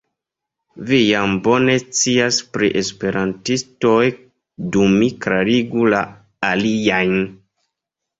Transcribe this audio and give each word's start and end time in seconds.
Vi 0.91 0.99
jam 1.07 1.33
bone 1.47 1.73
scias 1.97 2.39
pri 2.55 2.69
esperantistoj, 2.81 4.07
do 4.77 4.87
mi 4.95 5.11
klarigu 5.27 5.85
la 5.95 6.01
aliajn. 6.49 7.15